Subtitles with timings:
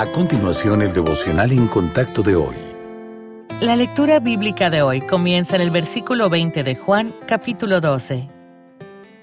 [0.00, 2.56] A continuación, el devocional en contacto de hoy.
[3.60, 8.26] La lectura bíblica de hoy comienza en el versículo 20 de Juan, capítulo 12.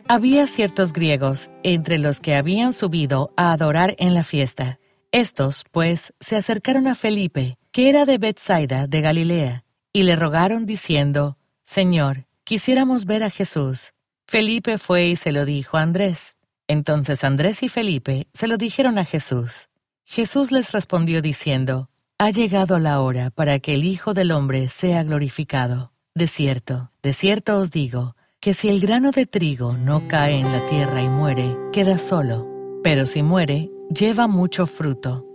[0.07, 4.77] Había ciertos griegos entre los que habían subido a adorar en la fiesta.
[5.11, 9.63] Estos, pues, se acercaron a Felipe, que era de Bethsaida, de Galilea,
[9.93, 13.93] y le rogaron diciendo, Señor, quisiéramos ver a Jesús.
[14.27, 16.35] Felipe fue y se lo dijo a Andrés.
[16.67, 19.69] Entonces Andrés y Felipe se lo dijeron a Jesús.
[20.09, 25.03] Jesús les respondió diciendo, Ha llegado la hora para que el Hijo del Hombre sea
[25.03, 25.91] glorificado.
[26.15, 30.49] De cierto, de cierto os digo, que si el grano de trigo no cae en
[30.49, 32.47] la tierra y muere, queda solo,
[32.83, 35.25] pero si muere, lleva mucho fruto.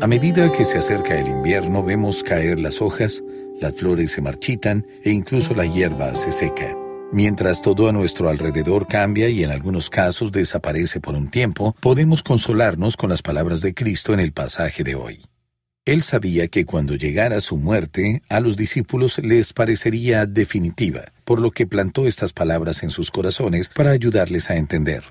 [0.00, 3.24] A medida que se acerca el invierno, vemos caer las hojas,
[3.60, 6.85] las flores se marchitan e incluso la hierba se seca.
[7.12, 12.24] Mientras todo a nuestro alrededor cambia y en algunos casos desaparece por un tiempo, podemos
[12.24, 15.20] consolarnos con las palabras de Cristo en el pasaje de hoy.
[15.84, 21.52] Él sabía que cuando llegara su muerte, a los discípulos les parecería definitiva, por lo
[21.52, 25.04] que plantó estas palabras en sus corazones para ayudarles a entender.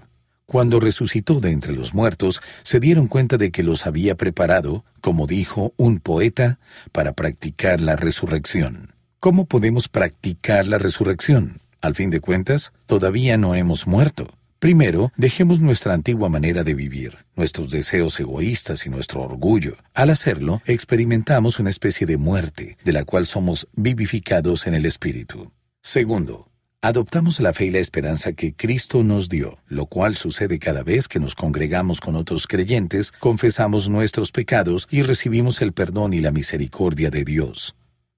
[0.45, 5.27] Cuando resucitó de entre los muertos, se dieron cuenta de que los había preparado, como
[5.27, 6.59] dijo un poeta,
[6.91, 8.93] para practicar la resurrección.
[9.21, 11.61] ¿Cómo podemos practicar la resurrección?
[11.85, 14.33] Al fin de cuentas, todavía no hemos muerto.
[14.57, 19.77] Primero, dejemos nuestra antigua manera de vivir, nuestros deseos egoístas y nuestro orgullo.
[19.93, 25.51] Al hacerlo, experimentamos una especie de muerte, de la cual somos vivificados en el Espíritu.
[25.83, 26.49] Segundo,
[26.81, 31.07] adoptamos la fe y la esperanza que Cristo nos dio, lo cual sucede cada vez
[31.07, 36.31] que nos congregamos con otros creyentes, confesamos nuestros pecados y recibimos el perdón y la
[36.31, 37.75] misericordia de Dios.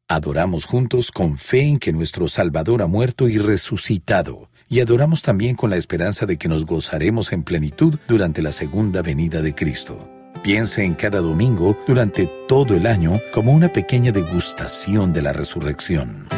[0.09, 5.57] Adoramos juntos con fe en que nuestro Salvador ha muerto y resucitado, y adoramos también
[5.57, 10.09] con la esperanza de que nos gozaremos en plenitud durante la segunda venida de Cristo.
[10.43, 16.29] Piense en cada domingo durante todo el año como una pequeña degustación de la resurrección.